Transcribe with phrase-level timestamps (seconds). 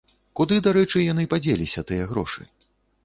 [0.39, 2.43] Куды, дарэчы, яны падзеліся, тыя грошы?